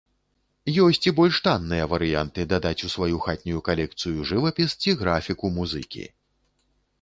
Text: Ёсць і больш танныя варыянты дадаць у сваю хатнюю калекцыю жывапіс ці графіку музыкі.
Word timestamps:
Ёсць 0.83 1.01
і 1.09 1.11
больш 1.19 1.35
танныя 1.47 1.85
варыянты 1.91 2.45
дадаць 2.53 2.85
у 2.87 2.89
сваю 2.95 3.19
хатнюю 3.27 3.59
калекцыю 3.69 4.25
жывапіс 4.31 4.75
ці 4.81 4.97
графіку 5.03 5.45
музыкі. 5.61 6.03